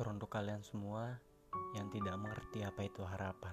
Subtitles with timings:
[0.00, 1.12] Teruntuk kalian semua
[1.76, 3.52] yang tidak mengerti apa itu harapan.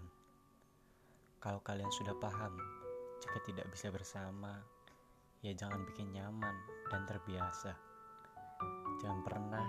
[1.44, 2.56] Kalau kalian sudah paham,
[3.20, 4.64] jika tidak bisa bersama,
[5.44, 6.56] ya jangan bikin nyaman
[6.88, 7.76] dan terbiasa.
[9.04, 9.68] Jangan pernah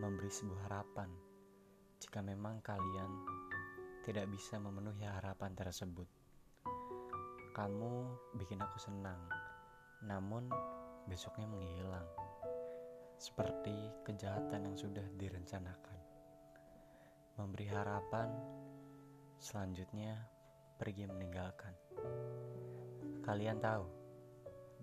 [0.00, 1.12] memberi sebuah harapan
[2.00, 3.12] jika memang kalian
[4.08, 6.08] tidak bisa memenuhi harapan tersebut.
[7.52, 7.92] Kamu
[8.40, 9.20] bikin aku senang,
[10.00, 10.48] namun
[11.12, 12.08] besoknya menghilang
[13.24, 13.72] seperti
[14.04, 15.98] kejahatan yang sudah direncanakan.
[17.40, 18.28] Memberi harapan,
[19.40, 20.20] selanjutnya
[20.76, 21.72] pergi meninggalkan.
[23.24, 23.88] Kalian tahu,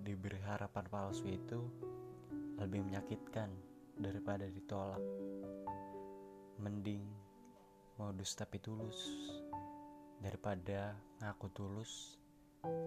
[0.02, 1.62] diberi harapan palsu itu
[2.58, 3.54] lebih menyakitkan
[4.02, 5.06] daripada ditolak.
[6.58, 7.06] Mending
[8.02, 8.98] modus tapi tulus
[10.18, 12.18] daripada ngaku tulus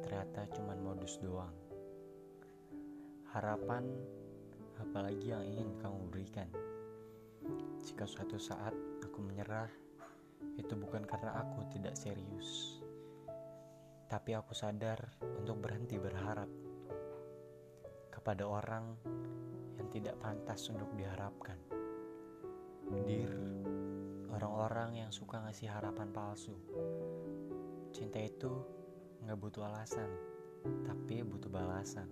[0.02, 1.54] ternyata cuma modus doang.
[3.30, 3.86] Harapan
[4.80, 6.48] apalagi yang ingin kamu berikan.
[7.84, 8.72] Jika suatu saat
[9.04, 9.68] aku menyerah,
[10.56, 12.78] itu bukan karena aku tidak serius,
[14.06, 16.46] tapi aku sadar untuk berhenti berharap
[18.14, 18.94] kepada orang
[19.76, 21.58] yang tidak pantas untuk diharapkan.
[23.04, 23.32] Dir,
[24.30, 26.54] orang-orang yang suka ngasih harapan palsu.
[27.90, 28.52] Cinta itu
[29.26, 30.08] nggak butuh alasan,
[30.86, 32.06] tapi butuh balasan.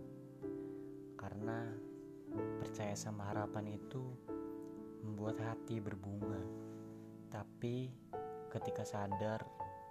[1.14, 1.70] Karena
[2.32, 4.00] Percaya sama harapan itu
[5.04, 6.40] membuat hati berbunga,
[7.28, 7.92] tapi
[8.48, 9.42] ketika sadar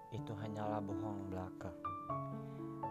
[0.10, 1.70] itu hanyalah bohong belaka,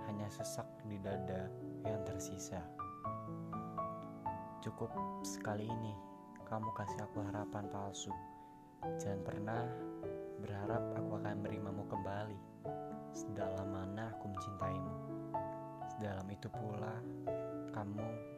[0.06, 1.50] hanya sesak di dada
[1.82, 2.62] yang tersisa.
[4.60, 4.92] Cukup
[5.24, 5.94] sekali ini
[6.46, 8.12] kamu kasih aku harapan palsu.
[9.00, 9.62] Jangan pernah
[10.40, 12.40] berharap aku akan menerimamu kembali.
[13.10, 14.96] Sedalam mana aku mencintaimu,
[15.96, 16.94] sedalam itu pula
[17.74, 18.29] kamu